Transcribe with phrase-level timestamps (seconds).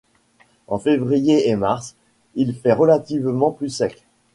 [0.65, 1.95] Entre février et mars,
[2.33, 4.03] il fait relativement plus sec.